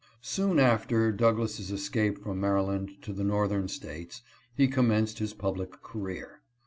[0.23, 4.23] Soon after Douglass' escape from Maryland to the Northern States,
[4.55, 6.41] he commenced his public career.